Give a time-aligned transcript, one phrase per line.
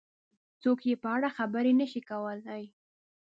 [0.61, 2.63] څوک یې په اړه خبرې نه شي کولای.